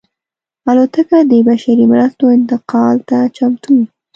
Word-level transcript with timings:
الوتکه 0.69 1.17
د 1.31 1.31
بشري 1.47 1.85
مرستو 1.91 2.25
انتقال 2.37 2.95
ته 3.09 3.17
چمتو 3.35 3.69
وي. 3.75 3.85